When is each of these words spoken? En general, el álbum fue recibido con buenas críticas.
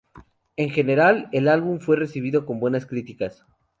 En 0.55 0.71
general, 0.71 1.29
el 1.31 1.47
álbum 1.47 1.79
fue 1.79 1.95
recibido 1.95 2.47
con 2.47 2.59
buenas 2.59 2.87
críticas. 2.87 3.45